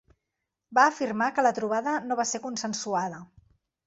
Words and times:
Va 0.77 0.85
afirmar 0.91 1.27
que 1.35 1.43
la 1.47 1.51
trobada 1.57 1.93
no 2.05 2.17
va 2.21 2.25
ser 2.31 2.41
consensuada. 2.47 3.21